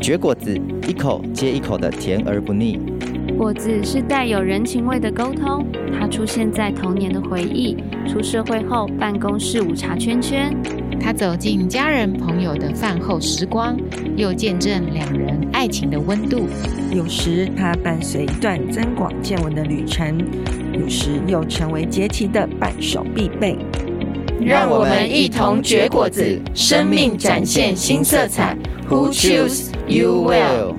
[0.00, 2.80] 绝果子，一口接一口的甜而不腻。
[3.36, 5.66] 果子是带有人情味的沟通，
[5.98, 7.76] 它出现在童年的回忆，
[8.08, 10.56] 出社会后办公室午茶圈圈，
[10.98, 13.76] 它走进家人朋友的饭后时光，
[14.16, 16.48] 又见证两人爱情的温度。
[16.90, 20.18] 有时它伴随一段增广见闻的旅程，
[20.72, 23.58] 有时又成为节气的伴手必备。
[24.40, 28.56] 让我们一同绝果子，生命展现新色彩。
[28.88, 30.76] Who choose you will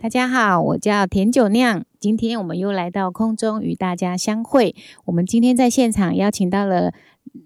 [0.00, 1.84] 大家好，我叫甜酒酿。
[1.98, 4.76] 今天我们又来到空中与大家相会。
[5.06, 6.92] 我们今天在现场邀请到了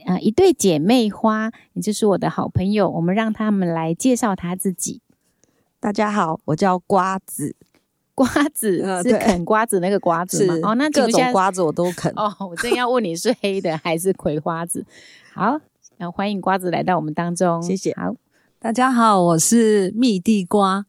[0.04, 2.90] 呃一对姐妹花，也就是我的好朋友。
[2.90, 5.00] 我们让他们来介绍他自己。
[5.80, 7.56] 大家好，我叫瓜子。
[8.14, 10.54] 瓜子是啃瓜子那个瓜子吗？
[10.64, 12.12] 哦，那各种瓜子我都啃。
[12.14, 14.84] 哦，我正要问你是黑的还是葵花籽。
[15.32, 15.58] 好，
[15.96, 17.94] 那欢迎瓜子来到我们当中，谢谢。
[17.94, 18.14] 好，
[18.62, 20.84] 大家好，我是蜜地瓜。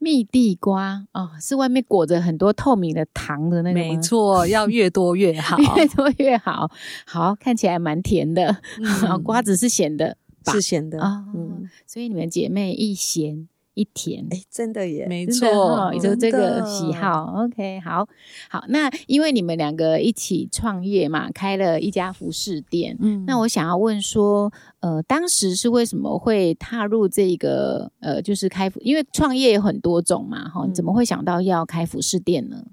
[0.00, 3.74] 蜜地瓜哦，是外面裹着很多透明的糖的那个？
[3.74, 6.68] 没错，要 越多越好，越多越好。
[7.06, 8.60] 好，看起来蛮甜的。
[8.80, 11.32] 嗯、瓜子是咸的，是咸的啊、哦。
[11.36, 13.46] 嗯，所以你们姐妹一咸。
[13.74, 17.44] 一天，哎，真的耶，没错，有这个喜好。
[17.44, 18.06] OK，好，
[18.50, 22.94] 好，那因为你们两个一起创业嘛，开了一家服饰店。
[23.00, 32.64] 嗯，那我想要问说，呃，当时是为什么会踏入这个，呃，就是开服，因为创业有很多种嘛，哈、嗯，你怎么会想到要开服饰店呢？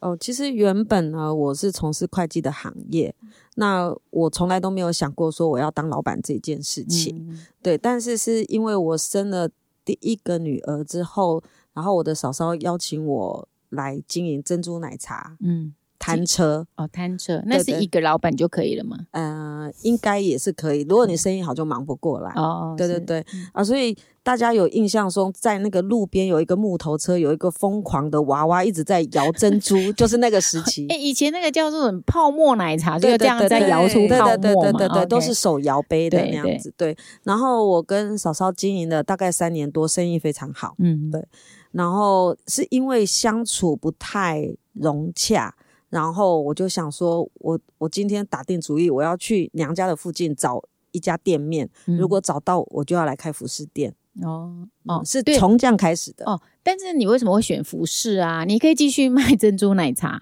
[0.00, 3.14] 哦，其实原本呢，我是从事会计的行业，
[3.54, 7.26] 那我从来都没有想过说我要当老板这件事情。
[7.30, 9.48] 嗯、对，但是是因为我生了。
[9.84, 18.96] 第一个女儿之后，然后我的嫂嫂邀请我来经营珍珠奶茶，嗯，摊车哦，摊车，那是一个老板就可以了吗？
[19.12, 20.82] 呃，应该也是可以。
[20.82, 22.32] 如果你生意好，就忙不过来。
[22.34, 30.88] 哦，对对对，嗯、啊，所以大家有印象说，在那个路边有一个木头车，有一个疯狂的娃娃一直在摇珍珠， 就是那个时期。
[30.88, 36.74] 哎、欸，以前那个叫做泡沫奶茶，就这样在摇出泡沫嘛，对对对对对，都是手摇杯的那样子。
[36.76, 40.74] 对，对，然后我跟嫂嫂经营了大概三年多，生意非常好。
[40.78, 41.24] 嗯，对。
[41.70, 45.54] 然后是因为相处不太融洽。
[45.92, 51.68] 然后我就想说，我我今天打定主意，我要去娘家的附近找一家店面。
[51.84, 53.94] 嗯、如果找到，我就要来开服饰店。
[54.22, 56.24] 哦哦，是从这样开始的。
[56.24, 58.44] 哦，但是你为什么会选服饰啊？
[58.44, 60.18] 你可以继续卖珍珠奶茶。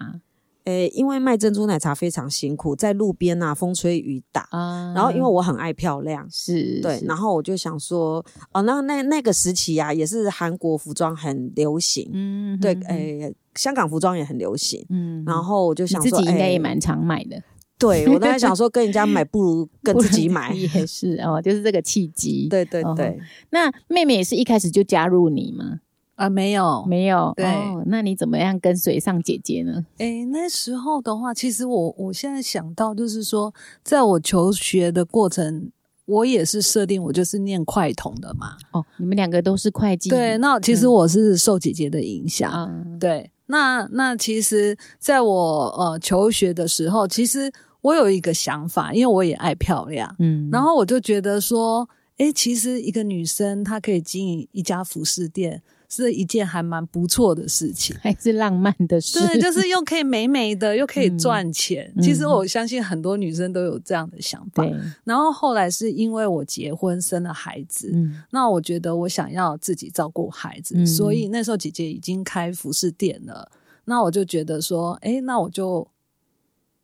[0.65, 4.47] 诶，因为卖珍珠奶茶非常辛苦，在路边啊，风吹雨打。
[4.51, 12.09] 啊、然后因为我很爱漂亮，是对是，然后我就想说，哦，那那那个时期啊，也是韩国服装很流行。
[12.13, 14.85] 嗯，对，诶，香港服装也很流行。
[14.89, 17.41] 嗯，然后我就想说，自己应该也蛮常买的。
[17.79, 20.53] 对，我当时想说，跟人家买 不如跟自己买。
[20.53, 22.47] 也是哦，就是这个契机。
[22.47, 23.17] 对对对、哦。
[23.49, 25.79] 那妹妹也是一开始就加入你吗？
[26.21, 27.33] 啊，没有，没有。
[27.35, 29.83] 对、哦，那你怎么样跟随上姐姐呢？
[29.97, 33.51] 诶，那时候的话，其实我我现在想到，就是说，
[33.83, 35.71] 在我求学的过程，
[36.05, 38.55] 我也是设定我就是念快统的嘛。
[38.71, 40.11] 哦，你们两个都是会计。
[40.11, 42.51] 对，那其实我是受姐姐的影响。
[42.53, 47.51] 嗯、对，那那其实在我呃求学的时候，其实
[47.81, 50.15] 我有一个想法，因为我也爱漂亮。
[50.19, 55.63] 嗯，然后我就觉得说，诶，其实一个女生她可以经营一家服饰店。
[55.93, 59.19] 是一件还蛮不错的事情， 还是浪漫的事。
[59.19, 61.91] 对，就是又可以美美的，又可以赚钱。
[61.97, 62.01] 嗯。
[62.01, 64.63] 其实我相信很多女生都有这样的想法。
[64.63, 64.93] 嗯。
[65.03, 73.51] 然后后来是因为我结婚生了孩子，嗯，那我觉得我想要自己照顾孩子，嗯，所以那时候姐姐已经开服饰店了。
[73.83, 75.85] 那我就觉得说，哎，那我就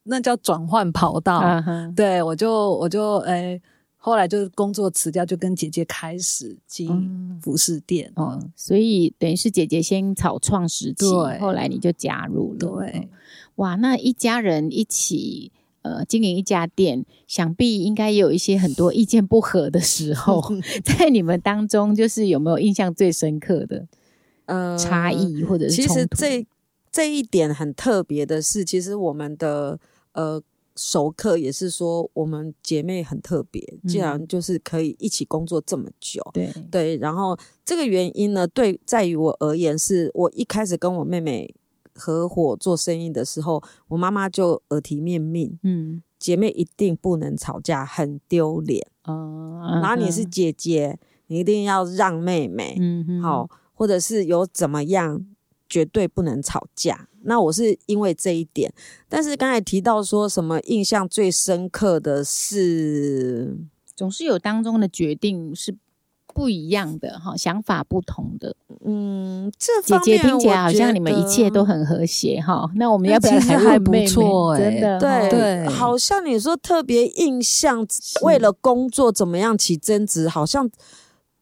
[0.04, 1.40] 那叫转换跑道。
[1.40, 1.96] Uh-huh.
[1.96, 3.62] 对，我就我就哎。
[4.00, 8.10] 后来就是工作辞掉，就跟姐姐开始经营服饰店。
[8.16, 11.06] 哦、嗯嗯，所以等于是姐姐先草创时期，
[11.42, 12.60] 后来你就加入了。
[12.60, 13.10] 对，
[13.56, 20.42] 哇，那一家人一起呃经营一家店，想必应该也有一些很多意见不合的时候，
[20.86, 23.88] 在你们当中，就是有没有印象最深刻的
[24.46, 25.76] 呃差异或者是？
[25.76, 26.46] 其实这
[26.92, 29.80] 这一点很特别的是，其实我们的
[30.14, 30.42] 呃。
[30.78, 36.22] 熟客也是说，我们姐妹很特别，竟然就是可以一起工作这么久。
[36.34, 41.54] 对对，然后这个原因呢，对在于我而言，是我一开始跟我妹妹
[41.94, 48.88] 合伙做生意的时候，我妈妈就耳提面命，嗯，姐妹一定不能吵架，很丢脸。
[49.04, 55.26] 哦，然后你是姐姐，你一定要让妹妹，嗯，好，或者是有怎么样。
[55.70, 57.10] 绝对不能吵架。
[57.28, 58.74] 那我是因为这一点，
[59.10, 63.58] 但是刚才提到说什么印象最深刻的是，
[63.96, 65.76] 总是有当中的决定是
[66.34, 68.56] 不一样的哈，想法不同的。
[68.86, 72.72] 嗯，这姐姐听起来好像你们一切都很和谐哈。
[72.76, 74.60] 那我们要不要来还不错、欸？
[74.60, 77.86] 真的对对，好像你说特别印象，
[78.22, 80.70] 为了工作怎么样起争执，好像。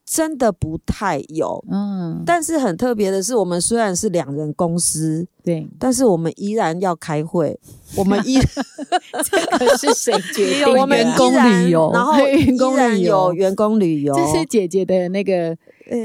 [0.05, 7.59] 真的不太有，嗯，但是很特别的是，我们虽然是两人公司，对，但是我们依然要开会，
[7.97, 8.37] 我们依
[9.25, 10.73] 这个是谁决定？
[10.79, 15.57] 我们员工旅游，然后员工旅游，员工旅游，这是姐姐的那个
[15.89, 15.97] 呃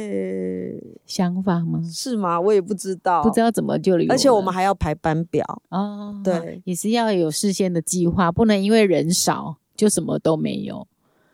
[1.05, 1.83] 想法吗？
[1.93, 2.41] 是吗？
[2.41, 5.45] 我也不知道，不知道怎么就旅游，而且我们还要排班表。
[5.69, 10.87] 哦，对，也是要有事先的计划，不能因为人少就什么都没有，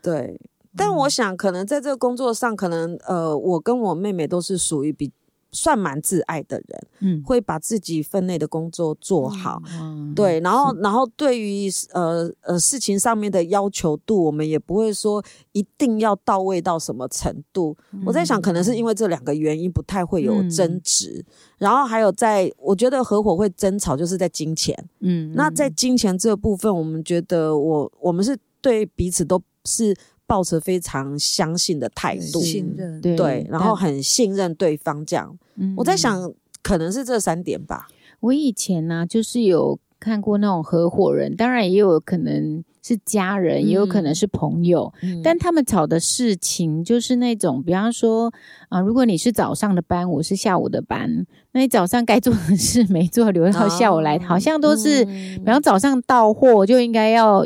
[0.02, 0.40] 对。
[0.76, 5.10] 但我想，可能在这个工作上，可能呃，我跟我妹妹都是属于比
[5.52, 17.74] 算蛮自爱的人，嗯，会把自己分内的工作做好，嗯，对，然后然后对于呃呃事情上面的要求度，我们也不会说一定要到位到什么程度。
[17.92, 21.24] 嗯，我在想，可能是因为这两个原因，不太会有争执。
[21.26, 29.96] 嗯，然后还有在，我觉得合伙会争吵，就是在金钱，嗯，那在金钱这部分，我们觉得我我们是对彼此都是。
[30.26, 35.38] 抱持非常相信的态度，信任对，对，然后很信任对方这样。
[35.54, 36.32] 嗯，我在想，
[36.62, 37.88] 可能是这三点吧。
[38.20, 42.64] 我以前呢、啊，就是有看过那种合伙人，当然也有可能。
[42.86, 48.32] 是家人，也有可能是朋友，嗯、但他们吵的事情就是那种，比方说
[48.68, 57.44] 啊，如果你是早上的班，我是下午的班，那你早上该做的事没做，留到下午来，哦、好像都是，嗯、比方早上到货就应该要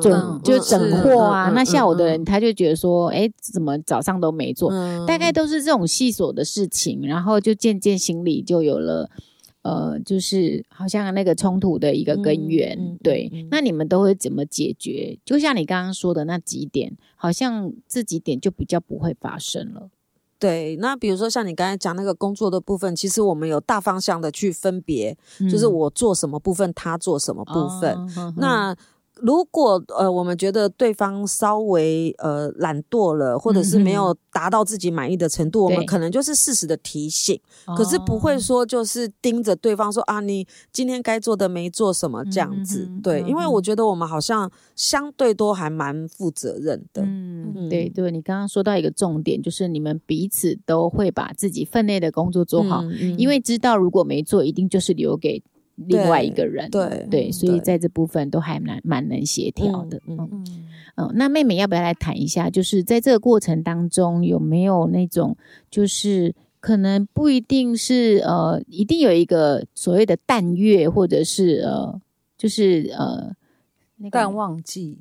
[0.00, 9.10] 准，嗯、就整货啊，嗯、那下午的人他就觉得说，哎、嗯，怎么早上都没做，嗯、大概都是这种细琐的事情，然后就渐渐心里就有了。
[9.66, 13.28] 呃，就是好像那个冲突的一个根源，嗯、对。
[13.32, 15.18] 嗯、那你们都会怎么解决？
[15.24, 19.90] 就像你刚刚说的那几点，好像这几点就比较不会发生了。
[20.38, 27.96] 对，那比如说像你刚才讲那个工作的部分，其实我们有大方向的去分别，嗯、就是我做什么部分，他做什么部分。
[28.36, 28.76] 那
[29.20, 37.40] 如果呃，我们觉得对方稍微呃懒惰了，或者是没有达到自己满意的程度，嗯、我们可能就是适时的提醒，
[37.76, 42.86] 可是不会说就是盯着对方说、哦、啊，你今天该做的没做什么这样子。
[42.90, 47.02] 嗯、对，因为我觉得我们好像相对都还蛮负责任的。
[47.02, 47.68] 嗯，嗯。
[47.68, 52.84] 对对，你刚刚说到一个重点，就是你们彼此都会把自己分内的工作做好，
[53.16, 55.42] 因为知道如果没做，一定就是留给。
[55.76, 60.00] 另外一个人，对对，对，所以在这部分都还蛮蛮能协调的。
[60.06, 60.44] 嗯嗯
[60.96, 62.48] 嗯，那妹妹要不要来谈一下？
[62.48, 65.36] 就是在这个过程当中，有没有那种，
[65.70, 72.00] 就是可能不一定是呃，一定有一个所谓的淡月，或者是呃，
[72.38, 73.34] 就是呃，
[73.96, 74.98] 那个、淡旺季。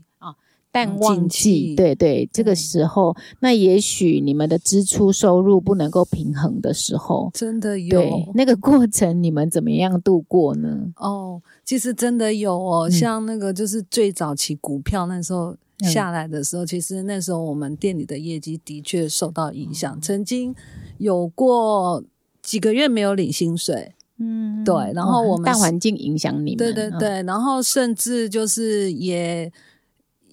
[0.75, 10.91] 淡旺季，对对，这个时候，嗯、那也许你们的支出收入不能够平衡的时候，真的有对那个过程，你们怎么样度过呢？
[10.97, 20.53] 哦，其实真的有哦，嗯、像那个就是最早期股票那时候下来的时候，嗯、其实那时候我们店里的业绩的确受到影响，嗯、曾经
[20.97, 22.03] 有过
[22.41, 29.49] 几个月没有领薪水，嗯，对，然后我们大环境影响你们，对对对，然后甚至就是也。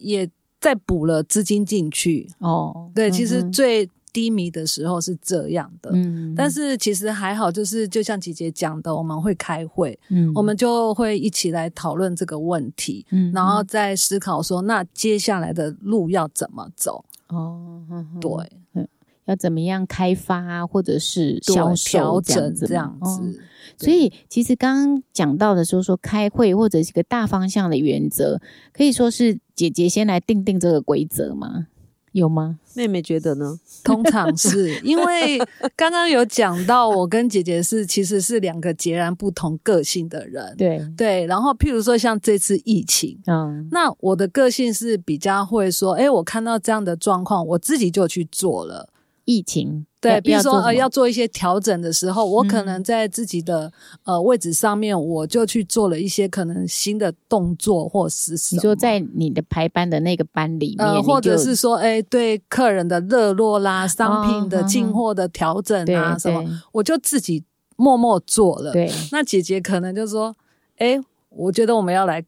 [0.03, 0.29] 也
[0.61, 2.29] 再补了资金进去。
[2.39, 17.03] 哦，对，其实最低迷的时候是这样的，嗯，但是其实还好，就是就像姐姐讲的，我们会开会，嗯，我们就会一起来讨论这个问题，嗯，然后再思考说，那接下来的路要怎么走？
[17.29, 18.31] 哦，嗯、对，
[18.75, 18.87] 嗯，
[19.25, 23.23] 要怎么样开发或者是销售这样子，这样子。
[23.23, 23.35] 哦
[23.79, 28.41] 所以，其实刚刚讲到的时候，说开会或者是一个大方向的原则，
[28.73, 31.67] 可以说是姐姐先来定定这个规则吗？
[32.13, 32.59] 有吗？
[32.75, 33.59] 妹妹觉得呢？
[33.83, 35.39] 通常是因为
[35.75, 40.55] 刚刚有讲到，我跟姐姐是其实是两个截然不同个性的人。
[40.59, 48.91] 对对，然后譬如说像这次疫情，嗯，那我的个性是比较会说，哎，我看到这样的状况，我自己就去做了。
[49.25, 53.73] 疫情对，比如说呃要做一些调整的时候，我可能在自己的、
[54.05, 58.59] 嗯、呃位置上面，我就去做了一些可能新的动作或是什么。
[58.59, 67.45] 你说在你的排班的那个班里面，呃、或者是说哎对客人的热络啦、商品的进货的调整啊什么，我就自己
[67.77, 68.73] 默默做了。
[68.73, 70.35] 对，那姐姐可能就说，
[70.79, 72.25] 哎，我觉得我们要来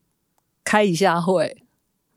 [0.63, 1.57] 开一下会。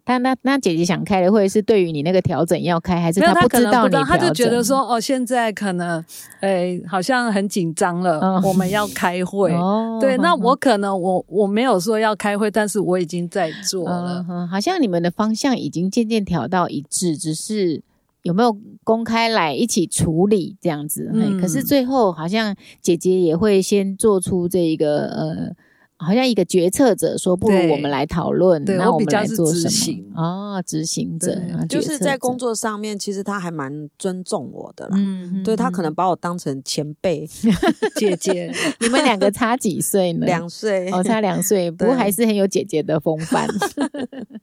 [0.07, 4.05] 他那那姐姐想开的会是对于你那个调整要开，还是他不知道你调整？
[4.05, 6.01] 他就觉得说哦，现在可能
[6.39, 9.51] 诶、欸、好像很紧张了，哦、我们要开会。
[9.51, 14.25] 哦、对，那我可能我我没有说要开会，但是我已经在做了。
[14.29, 17.81] 哦、好像你们的方向已经渐渐调到一致，只是
[18.21, 21.11] 有没有公开来一起处理这样子？
[21.13, 25.51] 嗯、可是最后好像姐姐也会先做出这一个呃。
[25.99, 31.35] 好像一个决策者说：“不如我们来讨论，那我们来做什么？”行哦，执行者
[31.67, 34.97] 就是在工作上面，其实他还蛮尊重我的啦。
[34.97, 37.27] 嗯，对他可能把我当成前辈
[37.97, 38.51] 姐姐。
[38.79, 40.25] 你们两个差几岁呢？
[40.25, 43.47] 两岁哦，差两岁， 不过还是很有姐姐的风范。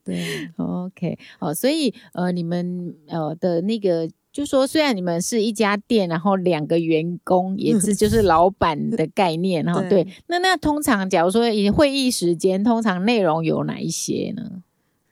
[0.04, 4.08] 对，OK，好，所以呃，你们呃的那个。
[4.34, 14.60] 就说虽然你们是一家店，然后两个员工也是就是老板的 概念，然后对，那那通常假如说以会议时间，通常内容有哪一些呢？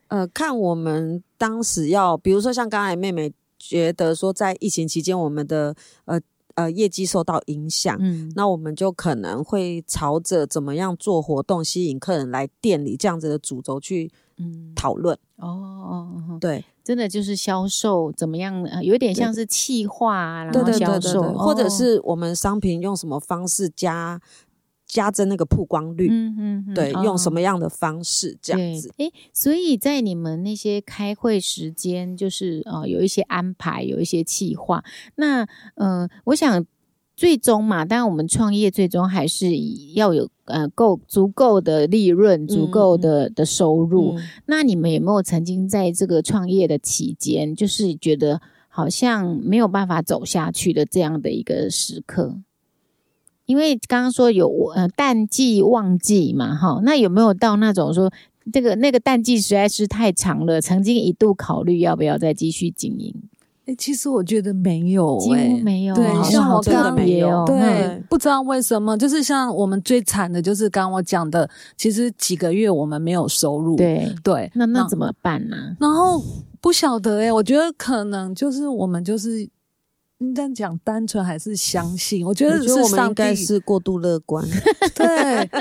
[0.09, 5.76] 呃，看我们当时要，比如说像刚才妹妹觉得说在疫情期间我们的
[6.07, 6.21] 呃
[6.57, 14.11] 呃业绩受到影响，嗯，那我们就可能会朝着怎么样做活动吸引客人来店里这样子的主轴去
[14.43, 15.17] 嗯讨论。
[15.37, 16.65] 哦哦，对。
[16.85, 18.83] 真的就是销售怎么样？
[18.83, 24.21] 有点像是企划，然后销售，对对对对对，或者是我们商品用什么方式加
[24.85, 26.09] 加增那个曝光率？
[26.11, 28.93] 嗯嗯，嗯对，哦、用什么样的方式这样子？
[28.97, 34.83] 诶，所以在你们那些开会时间，就是呃有一些安排，有一些企划。
[35.15, 35.45] 那
[35.77, 36.67] 嗯、呃，我想。
[37.14, 39.50] 最终嘛，当然我们创业最终还是
[39.95, 44.14] 要有呃够足够的利润，足够的的收入。
[44.16, 52.38] 嗯、那你们有没有曾经在这个创业的期间，就是觉得好像没有办法走下去的这样的一个时刻？
[53.45, 58.11] 因为刚刚说有呃淡季旺季嘛，哈，那有没有到那种说
[58.52, 63.14] 这个那个淡季实在是太长了，曾经一度考虑要不要再继续经营？
[63.66, 65.95] 哎，其实我觉得没有，欸，几乎没有。
[65.95, 73.76] 对，像我刚刚没有，对，嗯、不知道为什么，就是像我们最惨的，就是刚刚我讲的，其实几个月我们没有收入。
[73.76, 75.57] 对对，那那怎么办呢？
[75.78, 76.21] 然后
[76.61, 79.49] 不晓得哎，我觉得可能就是我们就是。
[80.23, 82.25] 你这样讲单纯还是相信？
[82.25, 84.43] 我觉得是我们应该是过度乐观，
[84.95, 85.07] 对，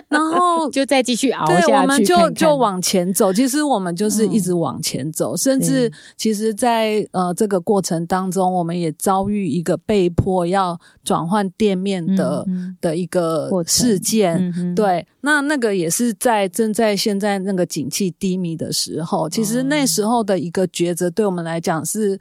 [0.07, 3.33] 然后 就再继续熬下去对，我们就就往前走。
[3.33, 14.51] 其实我们就是一直往前走，嗯、甚至其实在，在呃这个过程当中，我们也遭遇一个被迫要转换店面的、嗯、的一个事件。
[14.57, 22.19] 嗯、对，那那个也是在正在现在那个景气低迷的时候，其实那时候的一个抉择，对我们来讲是。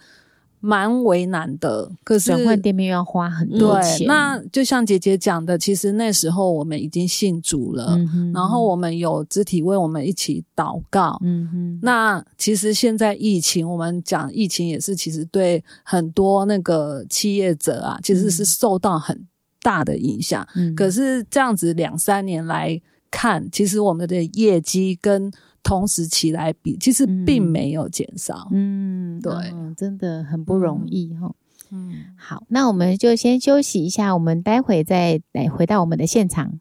[0.61, 4.00] 蛮为难的，可是转换店面要花很多钱。
[4.00, 11.19] 对，那就像姐姐讲的，其实那时候我们已经信主了，嗯、然后我们有肢体为我们一起祷告。
[11.23, 19.26] 嗯哼，那其实现在疫情，我们讲疫情也是，其实对很多那个企业者啊，其实是受到很
[19.62, 20.47] 大的影响。
[20.55, 28.49] 嗯，可是这样子两三年来看，其实我们的业绩跟同时期来比，其实并没有减少。
[28.50, 31.33] 嗯，对、哦，真的很不容易哈。
[31.71, 36.59] 嗯，好，那我们就先休息一下，我们待会再来回到我们的现场。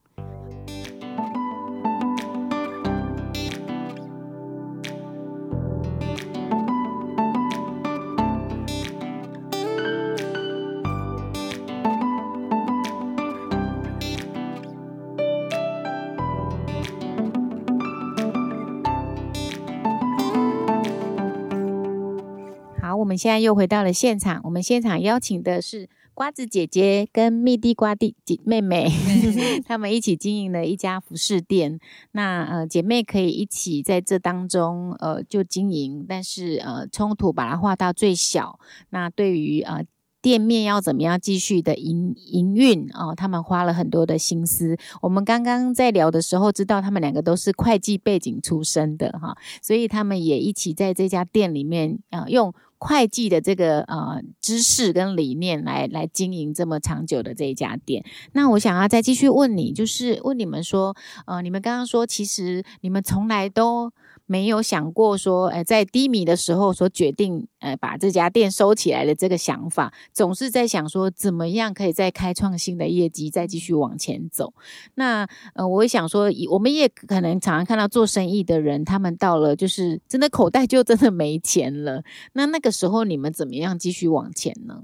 [23.19, 28.89] 现在又回到了现场，我们现场邀请的是瓜子姐姐跟蜜地瓜弟姐妹妹，
[29.67, 31.79] 她们一起经营了一家服饰店。
[32.13, 38.57] 那呃，姐妹可以一起在这当中呃就经营，但是呃冲突把它化到最小。
[38.91, 39.85] 那对于呃。
[40.21, 43.13] 店面要怎么样继续的营营运哦？
[43.15, 44.77] 他们花了很多的心思。
[45.01, 58.03] 我们刚刚在聊的时候，知道他们两个都是会计背景出身的哈，所以他们也一起在这家店里面啊、呃，用会计的这个呃知识跟理念来来经营这么长久的这一家店。
[58.33, 60.95] 那我想要再继续问你，就是问你们说，
[61.27, 63.91] 呃，你们刚刚说，其实你们从来都。
[64.31, 74.53] 没有想过说，呃，在低迷的时候所决定，呃，把这家店收起来的这个想法，总是在想说，怎么样可以再开创新的业绩，再继续往前走。
[74.93, 82.03] 那，呃，我会想说，我们也可能常常看到做生意的人，他们到了就是真的口袋就真的没钱了。
[82.33, 84.83] 那那个时候，你们怎么样继续往前呢？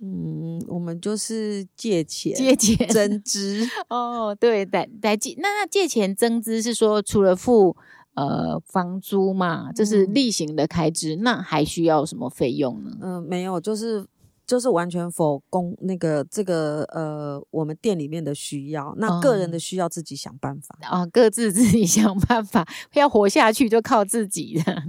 [0.00, 3.68] 嗯，我们就是借钱，借钱 增资。
[3.88, 7.76] 哦，对，来来借，那那借钱增资是说除了付。
[8.14, 12.90] 呃，房租嘛，这是例行的开支，嗯、那还需要什么费用呢？
[13.00, 14.04] 嗯、呃，没有，就是
[14.46, 24.82] 就是完全否公那个这个呃，我们店里面的需要，那个人的需要自己想办法啊、哦哦，各自 自己想办法，要活下去就靠自己的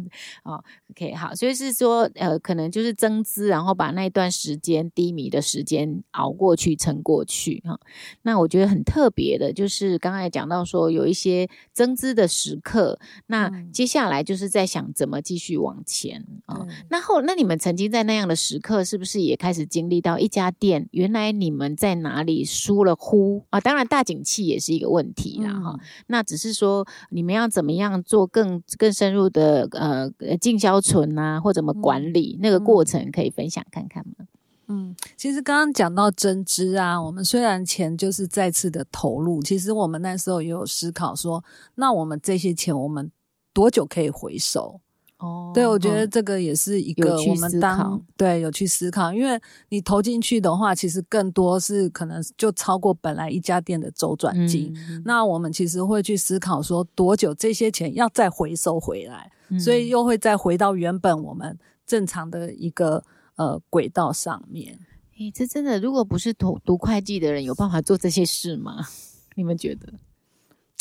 [0.44, 0.64] 哦。
[0.92, 7.80] OK，好，所以是说呃，可能就是增资，然后把那一段时间低迷的时间熬过去、撑过去哈、哦。
[8.24, 16.68] 那我觉得很特别的，就是刚才讲到说有一些增资的时刻，那接下来就是在想怎么继续往前啊、哦。
[16.90, 19.66] 那后那你们曾经在那样的时刻，是不是也开始？
[19.66, 23.60] 经历到一家店，原来你们在哪里疏了忽啊？
[23.60, 25.80] 当然大景气也是一个问题啦哈、嗯。
[26.08, 34.26] 那只是说你们要怎么样做更更深入的呃进销存啊，或怎么管理、嗯、那个过程，可以分享看看吗？
[34.68, 41.44] 嗯，其实刚刚讲到增资啊，我们虽然钱就是再次的投入，其实我们那时候也有思考说，
[41.76, 43.12] 那我们这些钱我们
[43.54, 44.80] 多久可以回收？
[45.24, 49.40] 哦，对，我觉得这个也是一个我们当对有去思考，因为
[49.70, 54.74] 你投进去的话，其实更多是可能就超过本来一家店的周转金。
[54.90, 55.02] 嗯。
[55.06, 63.04] 那我们其实会去思考说，多久这些钱要再回收回来，嗯，所以又会再回到原本我们正常的一个
[63.36, 64.78] 呃轨道上面。
[65.18, 68.86] 诶，这真的，如果不是读读会计的人，有办法做这些事吗？
[69.36, 69.94] 你们觉得？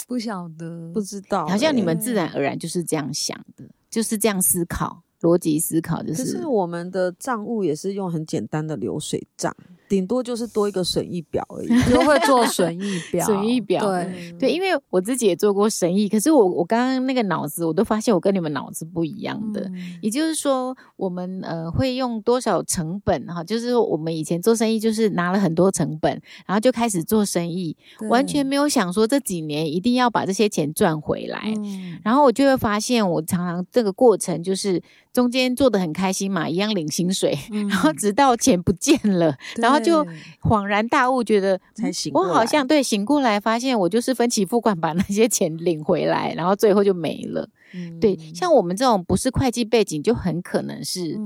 [0.08, 3.64] 不晓得，不知道，好像你们自然而然就是这样想的。
[3.92, 6.24] 就是这样思考，逻辑思考就是。
[6.24, 9.54] 可是我们的账务也是用很简单的流水账。
[9.92, 13.24] 顶多就是多一个损益表而已， 就会做损益表。
[13.28, 19.60] 损益表，对对，因为我自己也做过生意，可是我我刚刚那个脑子，我都发现我跟你们脑子不一样的。
[19.60, 23.44] 嗯、也就是说，我们呃会用多少成本哈？
[23.44, 26.10] 就是我们以前做生意就是拿了很多成本，
[26.46, 27.76] 然后就开始做生意，
[28.08, 31.52] 完全没有想说这几年一定要把这些钱赚回来。
[31.58, 34.82] 嗯、然后我就会发现，我常常这个过程就是
[35.12, 39.82] 中间做的很开心嘛，一样领薪水，嗯、 然后直到钱不见了，然后。
[39.82, 40.06] 就
[40.40, 47.48] 恍然大悟，觉得才醒，我好像对醒过来，发现我就是分期付款把那些钱领回来， 然后最后就没了。
[47.74, 51.18] 嗯、对，像我们这种不是会计背景，就很可能是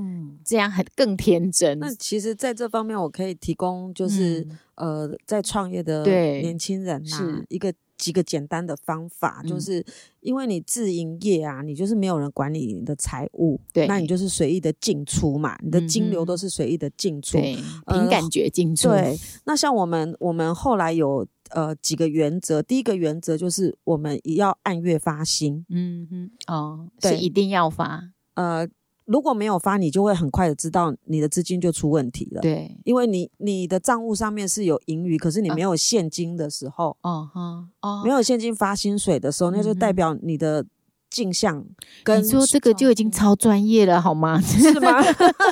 [0.43, 1.77] 这样，很更天真。
[1.77, 4.39] 那其实，在这方面，我可以提供，就是、
[4.75, 7.71] 嗯、呃，在创业的年轻人、啊、是一个。
[7.97, 9.83] 几个简单的方法，嗯、就是
[10.21, 18.89] 因为你自营业啊，你就是没有人管理你的财务，对，那你就是随意的进出嘛，你的金流都是随意的进出，对，凭、呃、感觉进出。
[18.89, 28.67] 对，那像我们，我们后来有呃几个原则，第一个原则就是我们也要按月发薪，嗯哼，哦，对，是一定要发，呃。
[29.07, 32.41] 如果没有发，你就会很快的知道你的资金就出问题了。
[32.41, 40.65] 对，因为你你的账务上面是有盈余，可是你没有现金的时候，哦哈哦，没有现金发薪水的时候，那就代表你的
[41.09, 41.65] 进项
[42.03, 44.41] 跟你说这个就已经超专业了，好吗？
[44.41, 45.01] 是吗？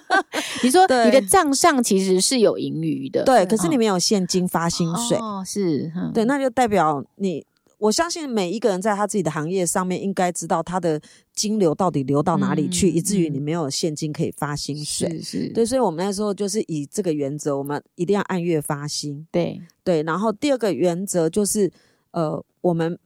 [0.61, 7.45] 你说你的账上其实是有盈余的，对，可是你没有现金发薪水，哦，是，对，那就代表你。
[7.85, 10.99] 我相信每一个人在他自己的行业上面，应该知道他的
[11.33, 15.07] 金流到底流到哪里去，嗯、以至于你没有现金可以发薪水。
[15.21, 19.27] 是是，对，所以我们那时候就是以这个原则，我们一定要按月发薪。
[19.31, 21.71] 对对，然后第二个原则就是，
[22.11, 22.97] 呃，我们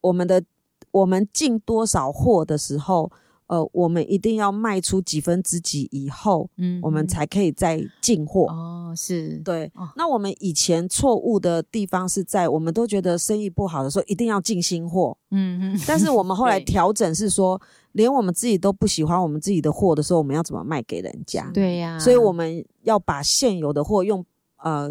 [0.00, 0.42] 我们的
[0.90, 3.12] 我们进多少货的时候。
[3.46, 8.46] 呃，我们一定要卖出几分之几以后，嗯，我们才可以再进货。
[8.46, 9.70] 哦，是对。
[9.74, 9.90] 哦。
[9.96, 15.16] 那我们以前错误的地方是在，我们都觉得生意不好的时候一定要进新货。
[15.30, 15.80] 嗯嗯。
[15.86, 17.60] 但是我们 后来调整是说，
[17.92, 21.50] 连我们自己都不喜欢我们自己的货的时候，我们要怎么卖给人家？
[21.52, 21.98] 对呀。
[21.98, 24.24] 所以我们要把现有的货用
[24.56, 24.90] 呃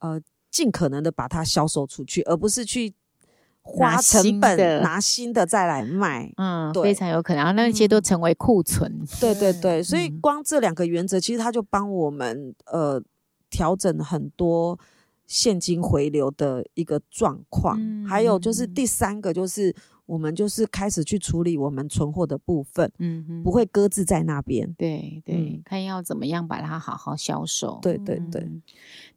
[0.00, 2.92] 呃尽可能的把它销售出去，而不是去。
[3.66, 8.92] 花成本拿新的再来卖，嗯，对，非常有可能，然后那些都成为库存。
[8.92, 13.02] 嗯、对对对，所以光这两个原则，其实它就帮我们呃
[13.48, 14.78] 调整很多
[15.26, 17.78] 现金回流的一个状况。
[17.80, 19.74] 嗯、还有就是第三个，就是
[20.06, 24.72] 我们就是开始去处理我们存货的部分，嗯哼，不会搁置在那边。
[24.76, 27.78] 对对、嗯，看要怎么样把它好好销售。
[27.80, 28.42] 对对对。
[28.42, 28.62] 嗯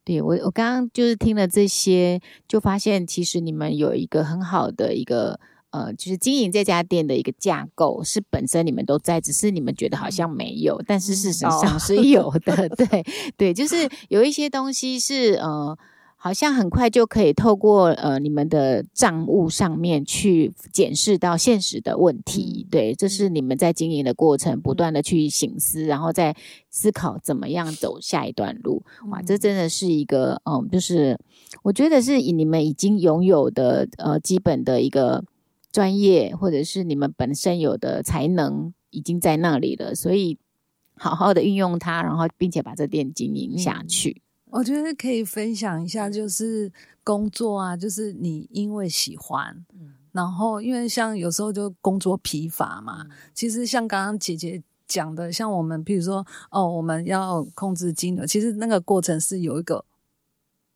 [0.04, 5.38] 对，我，我刚刚就是听了这些，就发现其实你们有一个很好的一个
[5.72, 12.70] 呃，就是经营这家店的一个架构，是本身你们都在，只是你们觉得好像没有，但是事实上是有的。
[12.80, 13.76] 对对，就是
[14.08, 15.78] 有一些东西是呃。
[16.28, 26.36] 好像很快就可以透过呃你们的账务上面去检视到现实的问题，嗯、对，这是你们在经营的过程不断的去醒思，然后再
[26.70, 28.84] 思考怎么样走下一段路。
[29.10, 31.18] 哇，这真的是一个嗯，就是
[31.64, 35.24] 我觉得是以你们已经拥有的呃基本的一个
[35.72, 40.38] 专业，或者是你们本身有的才能已经在那里了，所以
[40.98, 44.22] 好好的运用它，然后并且把这店经营下去。
[44.50, 46.72] 我觉得可以分享一下，就是
[47.04, 53.04] 工作啊，就是你因为喜欢，嗯、然后因为像有时候就工作疲乏嘛。
[53.04, 59.84] 嗯、其实像刚刚姐姐讲的，像我们，比如说哦，我们要控制金额，其实那个过程是有一个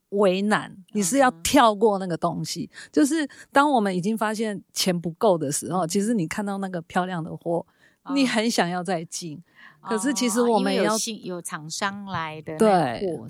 [0.10, 2.70] 为难，你是要跳过那个东西。
[2.74, 7.74] 嗯、就是当我们已经发现钱不够的时候，其实你看到那个漂亮的货，嗯、
[8.14, 9.42] 你很想要再进。
[9.84, 12.68] 可是其实我们也要、哦、有有厂商来的对，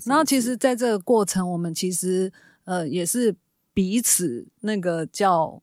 [0.04, 2.30] 然后其实在这个过程，我们其实
[2.64, 3.34] 呃也是
[3.72, 5.62] 彼此那个叫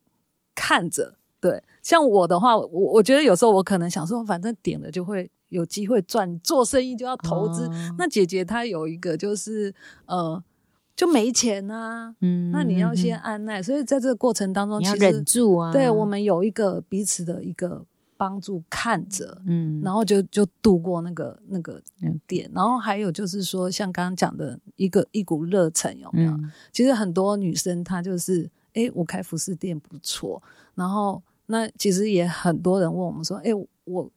[0.56, 1.64] 看着对。
[1.84, 7.68] 像我的话，我我觉得有时候我可能想说，反正点了就会有机会赚，做生意就要投资。
[7.68, 9.72] 哦、那姐姐她有一个就是
[10.08, 10.44] 呃
[10.96, 13.62] 就没钱啊，嗯，那你要先按耐。
[13.62, 17.86] 所以在这个过程当中，其实忍住啊，对我们有一个彼此的一个。
[18.20, 21.82] 帮助看着，嗯，然后就就度过那个那个
[22.28, 26.32] 点，嗯、然后还有就是说，像刚刚讲的一个一股热忱有没有？
[26.34, 30.44] 嗯、其实很多女生她就是，哎，我开服饰店不错，
[30.76, 33.52] 然后那其实也很多人问我们说，哎，
[33.86, 34.12] 我。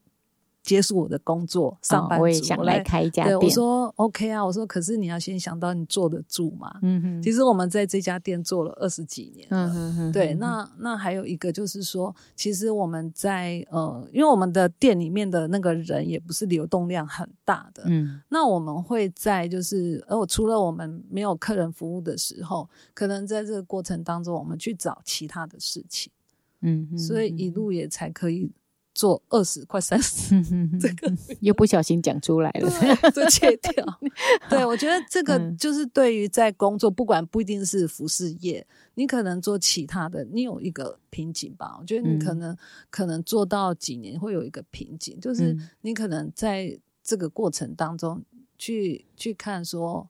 [0.63, 3.37] 结束我的工作，上班族、哦、我也想来开一家店。
[3.39, 6.79] 对，我说 OK 啊，我说可是你要先想到你坐得住嘛。
[6.83, 7.23] 嗯哼。
[7.23, 9.67] 其实我们在这家店做了二十几年了。
[9.67, 10.13] 嗯哼哼。
[10.13, 17.83] 对，那那还有一个就是说，其实我们在呃，因为我们的店里面的那个人也不是流动量很大的。
[17.87, 18.23] 嗯。
[18.29, 26.13] 那我们会在就是，呃，除了我们没有客人服务的时候，可能在这个过程当中，我们去找其他的事情。
[26.61, 26.99] 嗯哼。
[26.99, 28.53] 所以一路也才可以。
[28.95, 30.41] 做二十快三十，
[30.79, 32.71] 这个 又不小心讲出来了，
[33.11, 33.73] 就切掉。
[34.51, 41.77] 对，我觉得这个就是对于在工作，不管不一定是服饰业，你可能做其他的，你有一个瓶颈吧？
[41.81, 42.57] 我觉得你可能
[42.91, 48.23] 可能做到几年会有一个瓶颈，就是你可能在这个过程当中
[48.59, 50.09] 去去看说，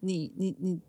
[0.00, 0.80] 你你你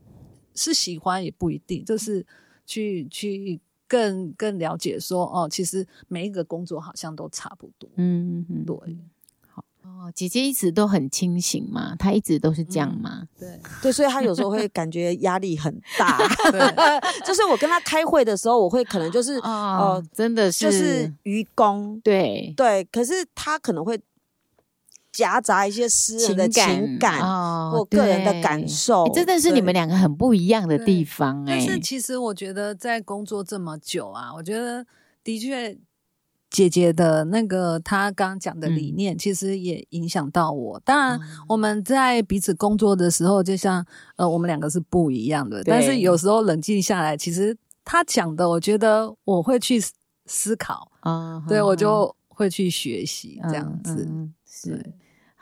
[0.56, 2.26] 是喜欢也不一定，就是
[2.66, 3.62] 去去。
[3.88, 7.90] 更更了解说哦，其实每一个工作好像都差不多。
[7.96, 8.76] 嗯嗯，对。
[9.48, 13.20] 好哦，姐姐一直都很清醒嘛，她一直都是这样嘛。
[13.22, 16.18] 嗯、对对，所以她有时候会感觉压力很大。
[16.52, 16.60] 对，
[17.26, 22.00] 就是我跟她开会的时候，我会可能就是哦，呃、真的是就是愚公。
[22.02, 24.00] 对对，可是她可能会。
[25.16, 27.22] 夹杂一些私人的情感
[27.72, 31.42] 或个人的感受，真的是你们两个很不一样的地方。
[31.48, 34.86] 但是其实我觉得，在工作这么久啊，我觉得
[35.24, 35.78] 的确，
[36.50, 40.80] 姐姐的那个她刚刚讲的理念，其实也影响到我。
[40.82, 43.86] 当然，我们在彼此工作的时候，就像
[44.18, 45.64] 呃，我们两个是不一样的。
[45.64, 49.82] 但是有时候冷静下来，其实她讲的，我觉得我会去
[50.26, 50.92] 思考。
[51.00, 54.06] 啊，对我就会去学习这样子，
[54.46, 54.94] 是。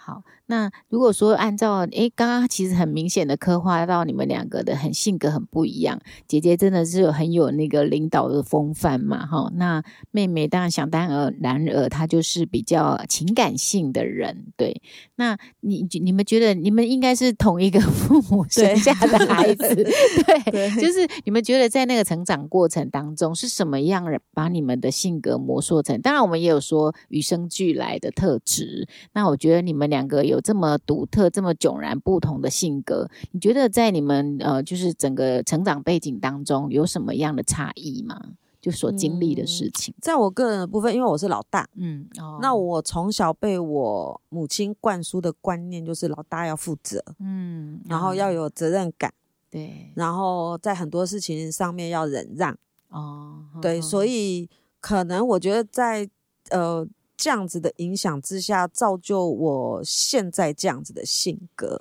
[0.06, 6.00] 好，那如果说按照诶，刚刚其实很明显的刻画到你们两个的很性格很不一样。
[6.28, 9.50] 姐姐真的是有很有那个领导的风范嘛，哈。
[9.56, 14.82] 那妹妹当然想当然然而她就是比较情感性的人，对。
[15.16, 26.02] 那你你们觉得你们应该是同一个 父母生下的孩子， 对，对对就是你们觉得在那个成长过程当中是什么样把你们的性格磨塑成？
[26.02, 28.86] 当然我们也有说与生俱来的特质。
[29.14, 29.94] 那我觉得你们。
[29.94, 38.22] 两个有这么独特、这么迥然不同的性格，你觉得在你们呃，就是整个成长背景当中有什么样的差异吗？
[38.62, 39.94] 就所经历的事情。
[39.98, 49.14] 嗯，在我个人的部分，因为我是老大，嗯，哦，那我从小被我母亲灌输的观念就是老大要负责，嗯，然后要有责任感，
[49.50, 52.58] 对，然后在很多事情上面要忍让，
[52.90, 56.10] 哦，对，所以可能我觉得在
[56.52, 56.88] 呃。
[57.24, 61.80] 这样子的影响之下，造就我现在这样子的性格。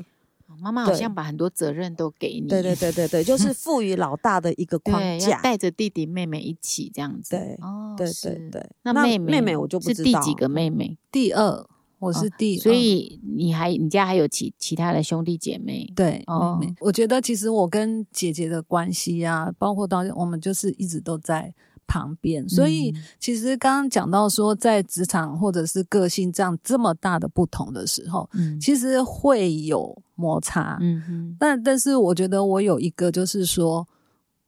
[0.61, 7.31] 妈妈好像把很多责任都给你，对对对对对，就 是赋予老大的一个框架，带着弟弟妹妹一起这样子。
[7.31, 8.71] 对，哦，对对对。
[8.85, 10.97] 那妹妹妹妹我就不知道是第几个妹妹？
[11.11, 11.67] 第二，
[11.99, 12.63] 我是第二。
[12.63, 15.93] 所以你还你家还有其其他的兄弟姐妹？
[15.97, 21.53] 对，哦，我觉得其实我跟姐姐的关系啊，包括到我们就是一直都在。
[21.87, 33.87] 旁边，所以其实刚刚讲到说，在职场或者是个性这样这么大的不同的时候，嗯，其实会有摩擦，嗯哼，但但是我觉得我有一个就是说，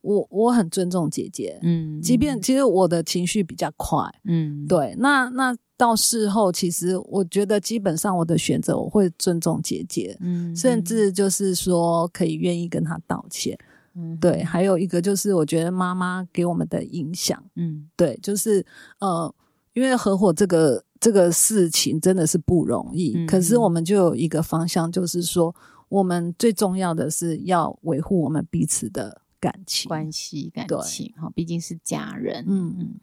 [0.00, 13.58] 我我很尊重姐姐，嗯，即便其实我的情绪比较快，嗯，对，那那到事后，其实我觉得基本上我的选择我会尊重姐姐，嗯，甚至就是说可以愿意跟她道歉。
[13.60, 13.66] 嗯，
[14.20, 18.64] 对，还有一个就是，我觉得妈妈给我们的影响，嗯，对，就是
[18.98, 19.32] 呃，
[19.72, 23.12] 因为合伙这个这个事情真的是不容易。
[23.16, 25.54] 嗯、可是我们就有一个方向，就是说，
[25.88, 32.44] 我们最重要的是要维护我们彼此的感情关系、感情哈，毕竟是家人。
[32.48, 32.94] 嗯嗯。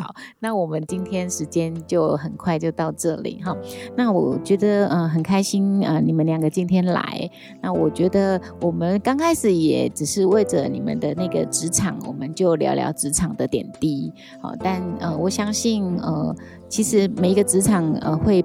[0.00, 3.56] 好，那我们今天时间就很快就到这里哈。
[3.96, 7.28] 那我觉得嗯、很开心啊、呃，你们两个今天来。
[7.60, 14.12] 那我觉得我们刚开始也只是为着你们的那个职场，我们就聊聊职场的点滴。
[14.40, 16.34] 好，但呃我相信呃
[16.68, 18.44] 其实每一个职场呃会。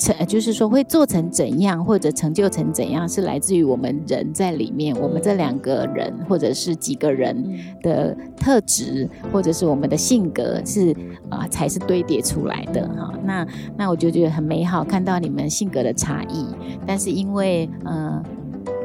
[0.00, 7.36] 成就是说会做成怎样，或者成就成怎样，是来自于我们人在里面，我们这两个人或者是几个人
[7.82, 10.90] 的特质，或者是我们的性格是
[11.28, 13.12] 啊、呃，才是堆叠出来的哈。
[13.22, 16.46] 那那我就觉得很美好，看到你们性格的差异，
[16.86, 18.10] 但是因为嗯。
[18.10, 18.24] 呃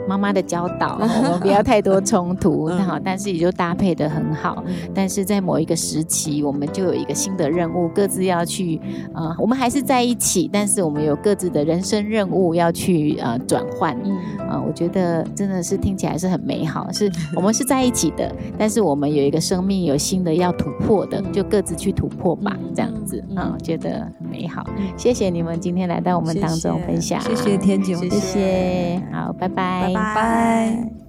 [0.08, 4.64] 妈妈的教导， 我们不要太多冲突，那好，但是也就搭配的很好。
[4.94, 8.78] 但是在某一个时期，我们就有一个新的任务，各自要去
[9.14, 13.98] 啊、呃，我们还是在一起，但是我们有各自的人生任务要去啊转换。
[14.04, 14.16] 嗯
[14.46, 24.64] 啊、呃，我觉得真的是听起来是很美好，是 我们是在一起的，但是我们有一个生命有新的要突破的，就各自去突破吧，这样子啊，我觉得很美好。
[24.96, 29.95] 谢谢你们今天来到我们当中分享，谢谢天九，谢谢，好，拜拜。
[29.96, 31.05] 拜拜。